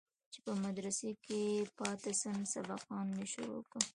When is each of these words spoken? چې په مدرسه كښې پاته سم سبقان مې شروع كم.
چې 0.33 0.39
په 0.45 0.53
مدرسه 0.63 1.07
كښې 1.25 1.43
پاته 1.77 2.11
سم 2.21 2.39
سبقان 2.53 3.07
مې 3.15 3.25
شروع 3.33 3.61
كم. 3.71 3.83